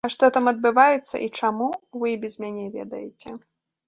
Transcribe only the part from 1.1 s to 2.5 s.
і чаму, вы і без